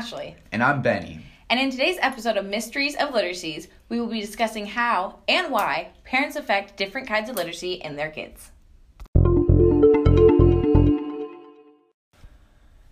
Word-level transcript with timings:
Ashley. 0.00 0.34
And 0.50 0.62
I'm 0.62 0.82
Benny. 0.82 1.20
And 1.50 1.60
in 1.60 1.70
today's 1.70 1.98
episode 2.00 2.36
of 2.36 2.46
Mysteries 2.46 2.96
of 2.96 3.10
Literacies, 3.10 3.68
we 3.88 4.00
will 4.00 4.08
be 4.08 4.20
discussing 4.20 4.66
how 4.66 5.18
and 5.28 5.52
why 5.52 5.90
parents 6.04 6.36
affect 6.36 6.76
different 6.76 7.06
kinds 7.06 7.28
of 7.28 7.36
literacy 7.36 7.74
in 7.74 7.96
their 7.96 8.10
kids. 8.10 8.50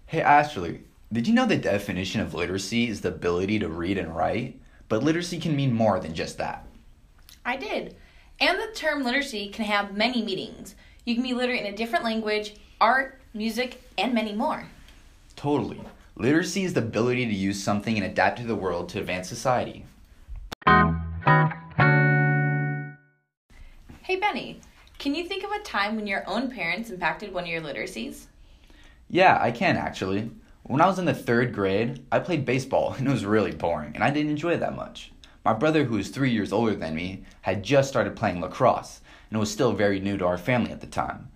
Hey 0.06 0.20
Ashley, 0.20 0.82
did 1.12 1.27
you 1.27 1.34
know 1.34 1.46
the 1.46 1.56
definition 1.56 2.20
of 2.20 2.34
literacy 2.34 2.88
is 2.88 3.00
the 3.00 3.09
ability 3.09 3.59
to 3.60 3.68
read 3.68 3.96
and 3.96 4.14
write? 4.14 4.60
But 4.88 5.02
literacy 5.02 5.41
can 5.41 5.56
mean 5.56 5.73
more 5.73 5.98
than 5.98 6.14
just 6.14 6.38
that. 6.38 6.66
I 7.45 7.56
did. 7.56 7.96
And 8.38 8.59
the 8.59 8.73
term 8.74 9.02
literacy 9.02 9.48
can 9.48 9.64
have 9.64 9.96
many 9.96 10.23
meanings. 10.23 10.74
You 11.05 11.14
can 11.14 11.23
be 11.23 11.34
literate 11.34 11.60
in 11.60 11.73
a 11.73 11.77
different 11.77 12.05
language, 12.05 12.55
art, 12.80 13.20
music, 13.34 13.82
and 13.96 14.14
many 14.14 14.34
more. 14.34 14.68
Totally. 15.36 15.80
Literacy 16.20 16.64
is 16.64 16.74
the 16.74 16.80
ability 16.80 17.27
to 17.27 17.32
use 17.32 17.62
something 17.62 17.96
and 17.96 18.04
adapt 18.04 18.40
to 18.40 18.45
the 18.45 18.56
world 18.56 18.88
to 18.88 18.98
advance 18.98 19.28
society. 19.28 19.86
Hey 24.02 24.16
Benny, 24.16 24.60
can 24.98 25.14
you 25.14 25.24
think 25.24 25.45
of 25.45 25.52
a 25.52 25.60
time 25.60 25.95
when 25.95 26.09
your 26.09 26.28
own 26.28 26.50
parents 26.50 26.90
impacted 26.90 27.32
one 27.32 27.45
of 27.45 27.50
your 27.50 27.60
literacies? 27.60 28.26
Yeah, 29.09 29.38
I 29.40 29.52
can 29.52 29.76
actually. 29.76 30.32
When 30.64 30.80
I 30.80 30.86
was 30.86 30.98
in 30.98 31.04
the 31.04 31.14
third 31.14 31.54
grade, 31.54 32.04
I 32.10 32.18
played 32.18 32.45
baseball 32.45 32.95
and 32.98 33.06
it 33.06 33.12
was 33.12 33.24
really 33.24 33.52
boring 33.52 33.92
and 33.95 34.02
I 34.02 34.10
didn't 34.10 34.32
enjoy 34.32 34.54
it 34.54 34.60
that 34.60 34.74
much. 34.74 35.12
My 35.45 35.52
brother, 35.52 35.84
who 35.84 35.98
is 35.98 36.09
three 36.09 36.32
years 36.32 36.52
older 36.52 36.74
than 36.74 36.96
me, 36.96 37.23
had 37.43 37.62
just 37.62 37.88
started 37.88 38.16
playing 38.16 38.40
lacrosse 38.40 39.02
and 39.30 39.37
it 39.37 39.40
was 39.40 39.52
still 39.52 39.73
very 39.73 40.00
new 40.00 40.16
to 40.16 40.26
our 40.26 40.37
family 40.37 40.73
at 40.73 40.80
the 40.80 40.88
time. 40.88 41.28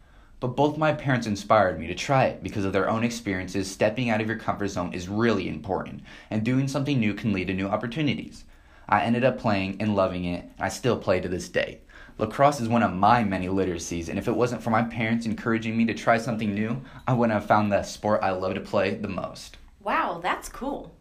But 0.42 0.56
both 0.56 0.76
my 0.76 0.92
parents 0.92 1.28
inspired 1.28 1.78
me 1.78 1.86
to 1.86 1.94
try 1.94 2.24
it 2.24 2.42
because 2.42 2.64
of 2.64 2.72
their 2.72 2.90
own 2.90 3.04
experiences. 3.04 3.70
Stepping 3.70 4.10
out 4.10 4.20
of 4.20 4.26
your 4.26 4.38
comfort 4.38 4.66
zone 4.66 4.92
is 4.92 5.08
really 5.08 5.48
important, 5.48 6.02
and 6.30 6.42
doing 6.42 6.66
something 6.66 6.98
new 6.98 7.14
can 7.14 7.32
lead 7.32 7.46
to 7.46 7.54
new 7.54 7.68
opportunities. 7.68 8.42
I 8.88 9.04
ended 9.04 9.22
up 9.22 9.38
playing 9.38 9.76
and 9.78 9.94
loving 9.94 10.24
it, 10.24 10.42
and 10.42 10.52
I 10.58 10.68
still 10.68 10.98
play 10.98 11.20
to 11.20 11.28
this 11.28 11.48
day. 11.48 11.78
Lacrosse 12.18 12.60
is 12.60 12.68
one 12.68 12.82
of 12.82 12.92
my 12.92 13.22
many 13.22 13.46
literacies, 13.46 14.08
and 14.08 14.18
if 14.18 14.26
it 14.26 14.34
wasn't 14.34 14.64
for 14.64 14.70
my 14.70 14.82
parents 14.82 15.26
encouraging 15.26 15.76
me 15.76 15.84
to 15.84 15.94
try 15.94 16.18
something 16.18 16.52
new, 16.52 16.82
I 17.06 17.12
wouldn't 17.12 17.38
have 17.38 17.46
found 17.46 17.70
the 17.70 17.84
sport 17.84 18.24
I 18.24 18.32
love 18.32 18.54
to 18.54 18.60
play 18.60 18.96
the 18.96 19.06
most. 19.06 19.58
Wow, 19.80 20.18
that's 20.20 20.48
cool. 20.48 20.92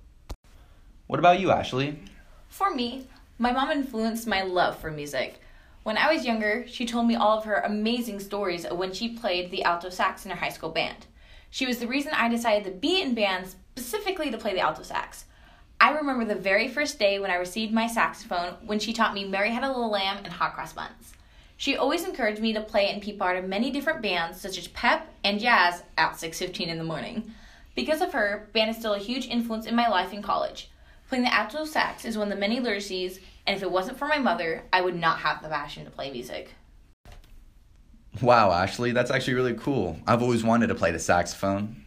What 1.08 1.18
about 1.18 1.40
you, 1.40 1.50
Ashley? 1.50 1.98
For 2.48 2.76
me, 2.76 3.08
my 3.40 3.52
mom 3.52 3.72
influenced 3.72 4.28
my 4.28 4.44
love 4.44 4.78
for 4.78 4.92
music. 4.92 5.41
When 5.84 5.98
I 5.98 6.14
was 6.14 6.26
younger, 6.26 6.66
she 6.68 6.86
told 6.86 7.08
me 7.08 7.16
all 7.16 7.40
of 7.40 7.46
her 7.46 7.56
amazing 7.56 8.20
stories 8.20 8.66
of 8.66 8.78
when 8.78 8.94
she 8.94 9.10
played 9.10 9.50
the 9.50 9.64
alto 9.64 9.90
sax 9.90 10.26
in 10.26 10.32
her 10.32 10.38
high 10.38 10.50
school 10.50 10.70
band. 10.70 11.08
She 11.50 11.66
was 11.66 11.80
the 11.80 11.88
reason 11.88 12.14
I 12.14 12.30
decided 12.30 12.66
to 12.66 12.80
be 12.80 13.02
in 13.02 13.16
band 13.16 13.48
specifically 13.48 14.30
to 14.30 14.38
play 14.38 14.54
the 14.54 14.60
alto 14.60 14.84
sax. 14.84 15.26
I 15.80 15.92
remember 15.94 16.24
the 16.24 16.36
very 16.36 16.68
first 16.68 17.00
day 17.00 17.18
when 17.18 17.32
I 17.32 17.36
received 17.36 17.74
my 17.74 17.88
saxophone 17.88 18.58
when 18.64 18.78
she 18.78 18.94
taught 18.94 19.16
me 19.16 19.26
Mary 19.26 19.50
Had 19.50 19.64
a 19.64 19.68
Little 19.70 19.90
Lamb 19.90 20.20
and 20.24 20.32
Hot 20.34 20.54
Cross 20.54 20.74
Buns. 20.74 21.14
She 21.58 21.76
always 21.76 22.06
encouraged 22.06 22.42
me 22.42 22.54
to 22.54 22.62
play 22.62 22.90
and 22.90 23.02
be 23.02 23.14
part 23.14 23.38
of 23.38 23.46
many 23.46 23.72
different 23.72 24.04
bands 24.04 24.40
such 24.40 24.60
as 24.60 24.68
pep 24.68 25.12
and 25.24 25.40
jazz 25.40 25.82
at 25.98 26.16
6:15 26.16 26.70
in 26.70 26.78
the 26.78 26.84
morning. 26.84 27.34
Because 27.74 28.02
of 28.02 28.14
her, 28.14 28.50
band 28.54 28.70
is 28.70 28.78
still 28.78 28.94
a 28.94 29.00
huge 29.00 29.28
influence 29.28 29.66
in 29.66 29.76
my 29.76 29.88
life 29.88 30.14
in 30.14 30.22
college. 30.22 30.70
Playing 31.12 31.26
the 31.26 31.34
alto 31.34 31.66
sax 31.66 32.06
is 32.06 32.18
one 32.18 32.32
of 32.32 32.34
the 32.34 32.40
many 32.40 32.62
literacies 32.62 33.20
and 33.46 33.58
if 33.58 33.62
it 33.62 33.70
wasn't 33.70 33.98
for 33.98 34.08
my 34.08 34.18
mother, 34.18 34.64
I 34.72 34.80
would 34.80 34.96
not 34.96 35.20
have 35.20 35.44
the 35.44 35.50
passion 35.50 35.84
to 35.84 35.92
play 35.92 36.10
music. 36.10 36.54
Wow, 38.22 38.54
Ashley, 38.54 38.94
that's 38.94 39.12
actually 39.12 39.34
really 39.34 39.56
cool. 39.56 40.00
I've 40.08 40.22
always 40.22 40.42
wanted 40.42 40.68
to 40.68 40.76
play 40.76 40.92
the 40.92 41.00
saxophone. 41.00 41.84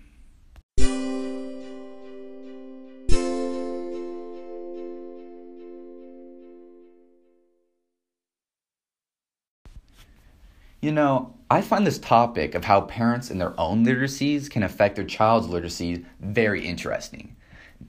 You 10.82 10.93
know, 10.93 11.32
I 11.50 11.62
find 11.62 11.87
this 11.87 11.98
topic 11.98 12.54
of 12.54 12.66
how 12.66 12.82
parents 12.82 13.31
and 13.31 13.41
their 13.41 13.59
own 13.59 13.87
literacies 13.87 14.50
can 14.50 14.62
affect 14.62 14.97
their 14.97 15.06
child's 15.06 15.48
literacy 15.48 16.04
very 16.21 16.66
interesting. 16.66 17.37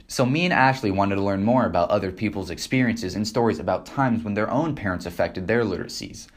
So, 0.08 0.24
me 0.24 0.46
and 0.46 0.54
Ashley 0.54 0.92
wanted 0.92 1.16
to 1.16 1.24
learn 1.24 1.44
more 1.44 1.66
about 1.66 1.90
other 1.90 2.12
people's 2.12 2.52
experiences 2.52 3.16
and 3.16 3.28
stories 3.28 3.58
about 3.58 3.88
times 3.88 4.24
when 4.24 4.36
their 4.36 4.50
own 4.52 4.76
parents 4.76 5.08
affected 5.08 5.48
their 5.48 5.64
literacies. 5.64 6.28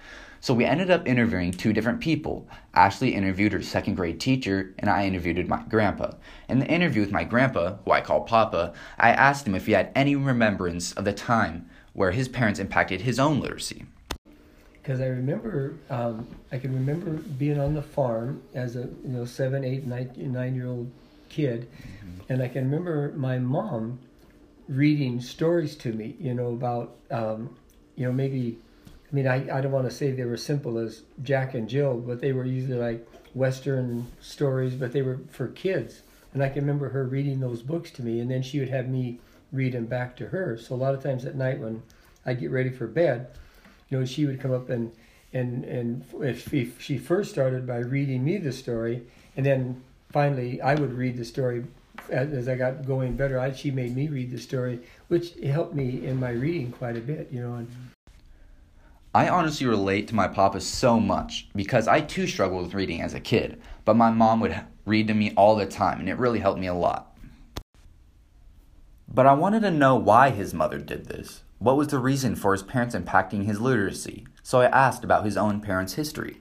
So, 0.40 0.54
we 0.54 0.64
ended 0.64 0.90
up 0.90 1.06
interviewing 1.06 1.52
two 1.52 1.74
different 1.74 2.00
people. 2.00 2.48
Ashley 2.72 3.14
interviewed 3.14 3.52
her 3.52 3.60
second 3.60 3.96
grade 3.96 4.20
teacher, 4.20 4.74
and 4.78 4.88
I 4.88 5.04
interviewed 5.04 5.46
my 5.48 5.62
grandpa. 5.68 6.12
In 6.48 6.60
the 6.60 6.66
interview 6.66 7.02
with 7.02 7.12
my 7.12 7.24
grandpa, 7.24 7.76
who 7.84 7.90
I 7.90 8.00
call 8.00 8.22
Papa, 8.22 8.72
I 8.98 9.10
asked 9.10 9.46
him 9.46 9.54
if 9.54 9.66
he 9.66 9.72
had 9.72 9.92
any 9.94 10.16
remembrance 10.16 10.92
of 10.94 11.04
the 11.04 11.12
time 11.12 11.68
where 11.92 12.12
his 12.12 12.28
parents 12.28 12.60
impacted 12.60 13.02
his 13.02 13.18
own 13.18 13.38
literacy. 13.38 13.84
Because 14.72 15.02
I 15.02 15.08
remember, 15.08 15.74
um, 15.90 16.26
I 16.50 16.58
can 16.58 16.72
remember 16.72 17.10
being 17.10 17.60
on 17.60 17.74
the 17.74 17.82
farm 17.82 18.40
as 18.54 18.76
a 18.76 18.88
you 19.04 19.10
know 19.10 19.26
seven, 19.26 19.62
eight, 19.62 19.84
nine, 19.84 20.10
nine 20.16 20.54
year 20.54 20.68
old 20.68 20.90
kid, 21.28 21.68
mm-hmm. 21.70 22.32
and 22.32 22.42
I 22.42 22.48
can 22.48 22.64
remember 22.64 23.12
my 23.16 23.38
mom 23.38 24.00
reading 24.68 25.20
stories 25.20 25.74
to 25.76 25.92
me. 25.92 26.16
You 26.20 26.34
know 26.34 26.48
about 26.48 26.96
um, 27.10 27.56
you 27.96 28.06
know 28.06 28.12
maybe 28.12 28.58
I 28.86 29.14
mean 29.14 29.26
I, 29.26 29.58
I 29.58 29.60
don't 29.60 29.72
want 29.72 29.88
to 29.88 29.94
say 29.94 30.10
they 30.10 30.24
were 30.24 30.36
simple 30.36 30.78
as 30.78 31.02
Jack 31.22 31.54
and 31.54 31.68
Jill, 31.68 31.98
but 31.98 32.20
they 32.20 32.32
were 32.32 32.44
usually 32.44 32.78
like 32.78 33.08
Western 33.34 34.06
stories, 34.20 34.74
but 34.74 34.92
they 34.92 35.02
were 35.02 35.20
for 35.30 35.48
kids. 35.48 36.02
And 36.34 36.42
I 36.42 36.50
can 36.50 36.62
remember 36.62 36.90
her 36.90 37.04
reading 37.04 37.40
those 37.40 37.62
books 37.62 37.90
to 37.92 38.02
me, 38.02 38.20
and 38.20 38.30
then 38.30 38.42
she 38.42 38.58
would 38.58 38.68
have 38.68 38.88
me 38.88 39.18
read 39.50 39.72
them 39.72 39.86
back 39.86 40.16
to 40.16 40.28
her. 40.28 40.58
So 40.58 40.74
a 40.74 40.76
lot 40.76 40.94
of 40.94 41.02
times 41.02 41.24
at 41.24 41.34
night 41.34 41.58
when 41.58 41.82
I'd 42.26 42.40
get 42.40 42.50
ready 42.50 42.70
for 42.70 42.86
bed, 42.86 43.28
you 43.88 43.98
know, 43.98 44.04
she 44.04 44.26
would 44.26 44.40
come 44.40 44.52
up 44.52 44.68
and 44.68 44.92
and 45.32 45.64
and 45.64 46.04
if, 46.20 46.52
if 46.52 46.80
she 46.80 46.98
first 46.98 47.30
started 47.30 47.66
by 47.66 47.78
reading 47.78 48.24
me 48.24 48.38
the 48.38 48.52
story, 48.52 49.06
and 49.36 49.44
then 49.44 49.82
finally 50.10 50.60
I 50.60 50.74
would 50.74 50.92
read 50.92 51.16
the 51.16 51.24
story 51.24 51.64
as, 52.10 52.32
as 52.32 52.48
I 52.48 52.56
got 52.56 52.86
going 52.86 53.16
better. 53.16 53.38
I, 53.38 53.52
she 53.52 53.70
made 53.70 53.94
me 53.94 54.08
read 54.08 54.30
the 54.30 54.38
story, 54.38 54.80
which 55.08 55.34
helped 55.44 55.74
me 55.74 56.06
in 56.06 56.18
my 56.18 56.30
reading 56.30 56.72
quite 56.72 56.96
a 56.96 57.00
bit, 57.00 57.28
you 57.30 57.40
know. 57.40 57.54
And, 57.54 57.68
I 59.14 59.28
honestly 59.28 59.66
relate 59.66 60.06
to 60.08 60.14
my 60.14 60.28
papa 60.28 60.60
so 60.60 61.00
much 61.00 61.48
because 61.54 61.88
I 61.88 62.02
too 62.02 62.26
struggled 62.26 62.64
with 62.64 62.74
reading 62.74 63.00
as 63.00 63.14
a 63.14 63.20
kid, 63.20 63.60
but 63.84 63.96
my 63.96 64.10
mom 64.10 64.40
would 64.40 64.60
read 64.84 65.08
to 65.08 65.14
me 65.14 65.32
all 65.34 65.56
the 65.56 65.66
time 65.66 66.00
and 66.00 66.08
it 66.08 66.18
really 66.18 66.40
helped 66.40 66.60
me 66.60 66.66
a 66.66 66.74
lot. 66.74 67.16
But 69.12 69.26
I 69.26 69.32
wanted 69.32 69.60
to 69.62 69.70
know 69.70 69.96
why 69.96 70.30
his 70.30 70.52
mother 70.52 70.78
did 70.78 71.06
this. 71.06 71.42
What 71.58 71.76
was 71.76 71.88
the 71.88 71.98
reason 71.98 72.36
for 72.36 72.52
his 72.52 72.62
parents 72.62 72.94
impacting 72.94 73.44
his 73.44 73.60
literacy? 73.60 74.26
So 74.42 74.60
I 74.60 74.66
asked 74.66 75.02
about 75.02 75.24
his 75.24 75.36
own 75.36 75.60
parents' 75.60 75.94
history 75.94 76.38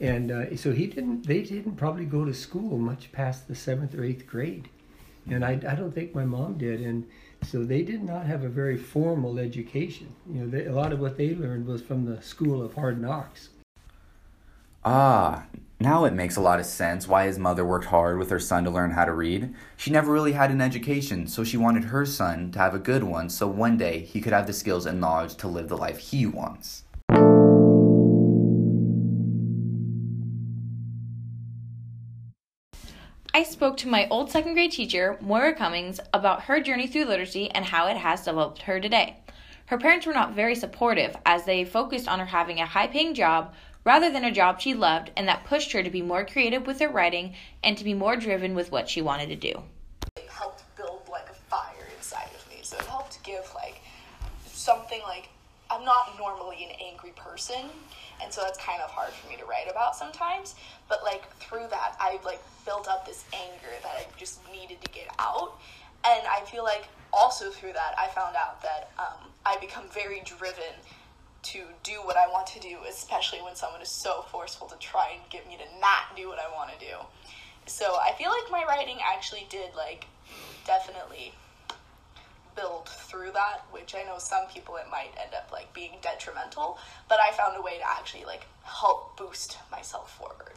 and 0.00 0.30
uh, 0.30 0.56
so 0.56 0.72
he 0.72 0.86
didn't 0.86 1.26
they 1.26 1.42
didn't 1.42 1.76
probably 1.76 2.04
go 2.04 2.24
to 2.24 2.34
school 2.34 2.78
much 2.78 3.12
past 3.12 3.48
the 3.48 3.54
seventh 3.54 3.94
or 3.94 4.04
eighth 4.04 4.26
grade. 4.26 4.68
And 5.28 5.44
I, 5.44 5.52
I 5.52 5.74
don't 5.74 5.92
think 5.92 6.14
my 6.14 6.24
mom 6.24 6.56
did. 6.56 6.80
And 6.80 7.04
so 7.42 7.64
they 7.64 7.82
did 7.82 8.04
not 8.04 8.26
have 8.26 8.44
a 8.44 8.48
very 8.48 8.76
formal 8.76 9.38
education. 9.38 10.14
You 10.30 10.42
know 10.42 10.48
they, 10.48 10.66
a 10.66 10.72
lot 10.72 10.92
of 10.92 11.00
what 11.00 11.16
they 11.16 11.34
learned 11.34 11.66
was 11.66 11.82
from 11.82 12.04
the 12.04 12.22
school 12.22 12.62
of 12.62 12.74
hard 12.74 13.00
knocks. 13.00 13.48
Ah 14.84 15.46
now 15.78 16.06
it 16.06 16.14
makes 16.14 16.36
a 16.36 16.40
lot 16.40 16.58
of 16.58 16.64
sense 16.64 17.06
why 17.06 17.26
his 17.26 17.38
mother 17.38 17.64
worked 17.64 17.86
hard 17.86 18.18
with 18.18 18.30
her 18.30 18.40
son 18.40 18.64
to 18.64 18.70
learn 18.70 18.92
how 18.92 19.04
to 19.04 19.12
read. 19.12 19.54
She 19.76 19.90
never 19.90 20.10
really 20.10 20.32
had 20.32 20.50
an 20.50 20.62
education 20.62 21.26
so 21.26 21.44
she 21.44 21.58
wanted 21.58 21.84
her 21.84 22.06
son 22.06 22.50
to 22.52 22.58
have 22.58 22.74
a 22.74 22.78
good 22.78 23.04
one 23.04 23.28
so 23.28 23.46
one 23.46 23.76
day 23.76 24.00
he 24.00 24.20
could 24.20 24.32
have 24.32 24.46
the 24.46 24.52
skills 24.54 24.86
and 24.86 25.00
knowledge 25.00 25.34
to 25.36 25.48
live 25.48 25.68
the 25.68 25.76
life 25.76 25.98
he 25.98 26.24
wants 26.24 26.84
I 33.36 33.42
spoke 33.42 33.76
to 33.78 33.88
my 33.88 34.08
old 34.08 34.30
second 34.30 34.54
grade 34.54 34.72
teacher, 34.72 35.18
Moira 35.20 35.52
Cummings, 35.54 36.00
about 36.14 36.44
her 36.44 36.58
journey 36.58 36.86
through 36.86 37.04
literacy 37.04 37.50
and 37.50 37.66
how 37.66 37.86
it 37.86 37.98
has 37.98 38.24
developed 38.24 38.62
her 38.62 38.80
today. 38.80 39.18
Her 39.66 39.76
parents 39.76 40.06
were 40.06 40.14
not 40.14 40.34
very 40.34 40.54
supportive 40.54 41.14
as 41.26 41.44
they 41.44 41.62
focused 41.66 42.08
on 42.08 42.18
her 42.18 42.24
having 42.24 42.60
a 42.60 42.64
high 42.64 42.86
paying 42.86 43.12
job 43.12 43.52
rather 43.84 44.10
than 44.10 44.24
a 44.24 44.32
job 44.32 44.58
she 44.58 44.72
loved 44.72 45.10
and 45.18 45.28
that 45.28 45.44
pushed 45.44 45.72
her 45.72 45.82
to 45.82 45.90
be 45.90 46.00
more 46.00 46.24
creative 46.24 46.66
with 46.66 46.80
her 46.80 46.88
writing 46.88 47.34
and 47.62 47.76
to 47.76 47.84
be 47.84 47.92
more 47.92 48.16
driven 48.16 48.54
with 48.54 48.72
what 48.72 48.88
she 48.88 49.02
wanted 49.02 49.28
to 49.28 49.36
do. 49.36 49.62
It 50.16 50.30
helped 50.30 50.62
build 50.74 51.02
like 51.12 51.28
a 51.28 51.34
fire 51.34 51.88
inside 51.94 52.30
of 52.34 52.50
me. 52.50 52.60
So 52.62 52.78
it 52.78 52.86
helped 52.86 53.22
give 53.22 53.46
like 53.54 53.82
something 54.46 55.02
like 55.02 55.28
not 55.86 56.18
normally 56.18 56.64
an 56.64 56.76
angry 56.84 57.12
person 57.16 57.70
and 58.22 58.32
so 58.32 58.42
that's 58.42 58.58
kind 58.58 58.82
of 58.82 58.90
hard 58.90 59.12
for 59.12 59.28
me 59.30 59.36
to 59.36 59.44
write 59.46 59.70
about 59.70 59.96
sometimes 59.96 60.56
but 60.88 61.02
like 61.04 61.32
through 61.38 61.66
that 61.70 61.96
I've 62.00 62.24
like 62.24 62.42
built 62.66 62.88
up 62.88 63.06
this 63.06 63.24
anger 63.32 63.72
that 63.82 63.94
i 63.96 64.04
just 64.18 64.40
needed 64.52 64.82
to 64.82 64.90
get 64.90 65.06
out 65.18 65.58
and 66.04 66.26
i 66.26 66.44
feel 66.44 66.64
like 66.64 66.88
also 67.12 67.48
through 67.50 67.72
that 67.72 67.94
i 67.96 68.08
found 68.08 68.34
out 68.36 68.60
that 68.60 68.90
um, 68.98 69.30
i 69.46 69.56
become 69.60 69.84
very 69.94 70.20
driven 70.26 70.74
to 71.42 71.62
do 71.84 71.94
what 72.02 72.16
i 72.16 72.26
want 72.26 72.46
to 72.48 72.60
do 72.60 72.76
especially 72.90 73.40
when 73.40 73.54
someone 73.54 73.80
is 73.80 73.88
so 73.88 74.24
forceful 74.32 74.66
to 74.66 74.76
try 74.78 75.12
and 75.14 75.30
get 75.30 75.46
me 75.46 75.56
to 75.56 75.80
not 75.80 76.16
do 76.16 76.28
what 76.28 76.38
i 76.40 76.52
want 76.54 76.68
to 76.76 76.84
do. 76.84 76.96
So 77.66 77.96
i 78.04 78.12
feel 78.18 78.30
like 78.30 78.50
my 78.50 78.64
writing 78.68 78.98
actually 79.04 79.46
did 79.48 79.74
like 79.76 80.06
definitely 80.66 81.32
that, 83.36 83.62
which 83.70 83.94
I 83.94 84.02
know 84.02 84.18
some 84.18 84.46
people 84.52 84.76
it 84.76 84.90
might 84.90 85.14
end 85.22 85.34
up 85.34 85.50
like 85.52 85.72
being 85.72 85.92
detrimental, 86.02 86.78
but 87.08 87.18
I 87.20 87.32
found 87.32 87.56
a 87.56 87.62
way 87.62 87.78
to 87.78 87.88
actually 87.88 88.24
like 88.24 88.46
help 88.64 89.16
boost 89.16 89.58
myself 89.70 90.18
forward. 90.18 90.54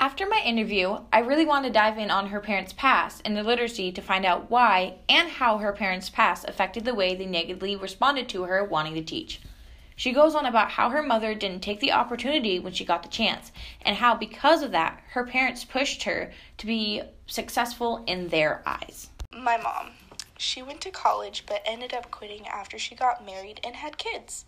After 0.00 0.28
my 0.28 0.40
interview, 0.44 0.98
I 1.12 1.20
really 1.20 1.44
wanted 1.44 1.68
to 1.68 1.74
dive 1.74 1.98
in 1.98 2.10
on 2.10 2.28
her 2.28 2.40
parents' 2.40 2.72
past 2.72 3.20
and 3.24 3.36
their 3.36 3.42
literacy 3.42 3.90
to 3.92 4.00
find 4.00 4.24
out 4.24 4.48
why 4.48 4.94
and 5.08 5.28
how 5.28 5.58
her 5.58 5.72
parents' 5.72 6.08
past 6.08 6.48
affected 6.48 6.84
the 6.84 6.94
way 6.94 7.14
they 7.14 7.26
negatively 7.26 7.74
responded 7.74 8.28
to 8.28 8.44
her 8.44 8.64
wanting 8.64 8.94
to 8.94 9.02
teach. 9.02 9.40
She 9.96 10.12
goes 10.12 10.36
on 10.36 10.46
about 10.46 10.70
how 10.70 10.90
her 10.90 11.02
mother 11.02 11.34
didn't 11.34 11.64
take 11.64 11.80
the 11.80 11.90
opportunity 11.90 12.60
when 12.60 12.72
she 12.72 12.84
got 12.84 13.02
the 13.02 13.08
chance, 13.08 13.50
and 13.82 13.96
how 13.96 14.14
because 14.14 14.62
of 14.62 14.70
that, 14.70 15.02
her 15.10 15.26
parents 15.26 15.64
pushed 15.64 16.04
her 16.04 16.32
to 16.58 16.66
be 16.66 17.02
successful 17.26 18.04
in 18.06 18.28
their 18.28 18.62
eyes. 18.64 19.10
My 19.32 19.56
mom, 19.56 19.90
she 20.38 20.62
went 20.62 20.80
to 20.80 20.90
college 20.90 21.44
but 21.46 21.62
ended 21.66 21.92
up 21.92 22.10
quitting 22.10 22.46
after 22.46 22.78
she 22.78 22.94
got 22.94 23.26
married 23.26 23.60
and 23.62 23.76
had 23.76 23.98
kids. 23.98 24.44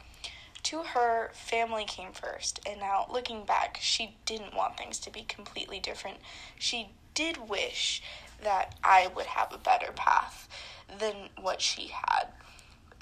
To 0.65 0.83
her, 0.83 1.31
family 1.33 1.85
came 1.85 2.13
first, 2.13 2.61
and 2.67 2.81
now 2.81 3.07
looking 3.11 3.45
back, 3.45 3.79
she 3.81 4.17
didn't 4.25 4.55
want 4.55 4.77
things 4.77 4.99
to 5.01 5.11
be 5.11 5.23
completely 5.23 5.81
different. 5.81 6.19
She 6.59 6.91
did 7.15 7.49
wish 7.49 8.03
that 8.43 8.75
I 8.85 9.09
would 9.09 9.27
have 9.27 9.53
a 9.53 9.59
better 9.59 9.93
path 9.93 10.49
than 10.99 11.31
what 11.41 11.61
she 11.61 11.89
had. 11.89 12.29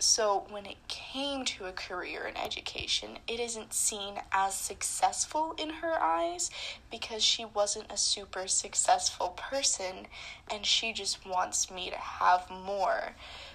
So, 0.00 0.46
when 0.50 0.64
it 0.64 0.76
came 0.86 1.44
to 1.46 1.66
a 1.66 1.72
career 1.72 2.24
in 2.28 2.36
education, 2.36 3.18
it 3.26 3.40
isn't 3.40 3.74
seen 3.74 4.20
as 4.30 4.54
successful 4.54 5.56
in 5.58 5.70
her 5.70 6.00
eyes 6.00 6.52
because 6.88 7.24
she 7.24 7.44
wasn't 7.44 7.90
a 7.90 7.96
super 7.96 8.46
successful 8.46 9.30
person 9.30 10.06
and 10.52 10.64
she 10.64 10.92
just 10.92 11.26
wants 11.26 11.68
me 11.68 11.90
to 11.90 11.96
have 11.96 12.48
more. 12.48 13.14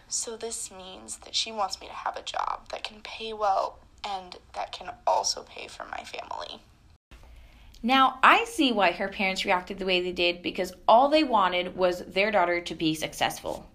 So, 0.09 0.35
this 0.35 0.69
means 0.69 1.17
that 1.19 1.33
she 1.33 1.49
wants 1.53 1.79
me 1.79 1.87
to 1.87 1.93
have 1.93 2.17
a 2.17 2.21
job 2.21 2.67
that 2.71 2.83
can 2.83 2.99
pay 3.01 3.31
well 3.31 3.79
and 4.03 4.35
that 4.53 4.73
can 4.73 4.91
also 5.07 5.43
pay 5.43 5.67
for 5.69 5.85
my 5.85 6.03
family. 6.03 6.59
Now, 7.81 8.19
I 8.21 8.43
see 8.43 8.73
why 8.73 8.91
her 8.91 9.07
parents 9.07 9.45
reacted 9.45 9.79
the 9.79 9.85
way 9.85 10.01
they 10.01 10.11
did 10.11 10.41
because 10.41 10.73
all 10.89 11.07
they 11.07 11.23
wanted 11.23 11.77
was 11.77 12.03
their 12.05 12.31
daughter 12.31 12.59
to 12.59 12.75
be 12.75 12.95
successful. 12.95 13.69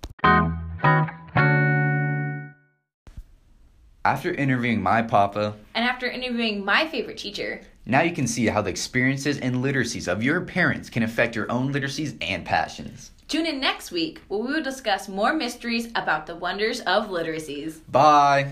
After 4.09 4.33
interviewing 4.33 4.83
my 4.83 5.03
papa, 5.03 5.55
And 5.75 5.85
after 5.85 6.07
interviewing 6.07 6.65
my 6.65 6.87
favorite 6.89 7.19
teacher, 7.19 7.61
now 7.85 8.01
you 8.01 8.11
can 8.15 8.27
see 8.27 8.47
how 8.47 8.63
the 8.63 8.71
experiences 8.71 9.39
and 9.39 9.57
literacies 9.57 10.09
of 10.11 10.23
your 10.23 10.41
parents 10.41 10.89
can 10.89 11.03
affect 11.03 11.37
your 11.37 11.53
own 11.53 11.75
literacies 11.75 12.17
and 12.23 12.43
passions. 12.43 13.11
tune 13.29 13.45
in 13.45 13.61
next 13.61 13.91
week 13.93 14.23
where 14.29 14.41
we 14.41 14.55
will 14.55 14.63
discuss 14.63 15.11
more 15.11 15.35
mysteries 15.35 15.89
about 15.95 16.25
the 16.25 16.35
wonders 16.35 16.81
of 16.81 17.11
literacies. 17.11 17.81
Bye. 17.93 18.51